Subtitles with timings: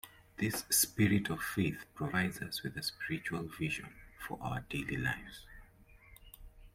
[0.37, 5.45] This spirit of faith provides us with a spiritual vision for our daily lives.